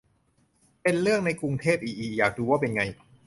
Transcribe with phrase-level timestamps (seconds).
[0.81, 2.81] เป็นเรื่องใน กรุงเทพ อิอิ อยากดูว่าเป็นไง